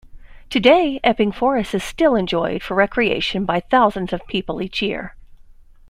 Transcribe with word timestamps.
Today, 0.49 0.99
Epping 1.03 1.31
Forest 1.31 1.75
is 1.75 1.83
still 1.83 2.15
enjoyed 2.15 2.63
for 2.63 2.73
recreation 2.73 3.45
by 3.45 3.59
thousands 3.59 4.11
of 4.11 4.25
people 4.25 4.59
each 4.59 4.81
year. 4.81 5.15